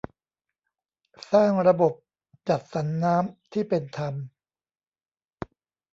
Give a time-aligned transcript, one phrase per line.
[1.31, 1.93] สร้างระบบ
[2.47, 4.13] จัดสรรน้ำที่เป็นธรรม